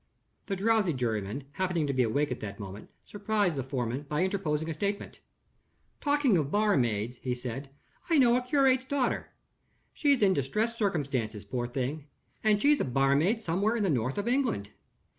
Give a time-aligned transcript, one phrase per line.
[0.47, 4.67] The drowsy juryman, happening to be awake at that moment, surprised the foreman by interposing
[4.67, 5.19] a statement.
[5.99, 7.69] "Talking of barmaids," he said,
[8.09, 9.29] "I know a curate's daughter.
[9.93, 12.07] She's in distressed circumstances, poor thing;
[12.43, 14.71] and she's a barmaid somewhere in the north of England.